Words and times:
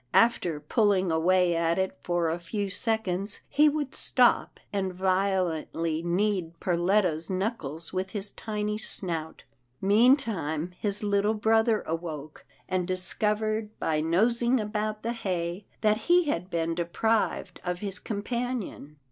After 0.15 0.59
pulHng 0.59 1.13
away 1.13 1.55
at 1.55 1.77
it 1.77 1.95
for 2.01 2.27
a 2.31 2.39
few 2.39 2.71
seconds, 2.71 3.41
he 3.47 3.69
would 3.69 3.93
stop, 3.93 4.59
and 4.73 4.91
vio 4.91 5.45
lently 5.47 6.03
knead 6.03 6.59
Perletta's 6.59 7.29
knuckles 7.29 7.93
with 7.93 8.09
his 8.09 8.31
tiny 8.31 8.79
snout. 8.79 9.43
Meantime 9.79 10.73
his 10.79 11.03
little 11.03 11.35
brother 11.35 11.83
awoke, 11.85 12.47
and 12.67 12.87
discovered 12.87 13.77
by 13.77 14.01
nosing 14.01 14.59
about 14.59 15.03
the 15.03 15.13
hay 15.13 15.67
that 15.81 15.97
he 15.97 16.23
had 16.23 16.49
been 16.49 16.73
deprived 16.73 17.61
of 17.63 17.77
his 17.77 17.99
companion. 17.99 18.97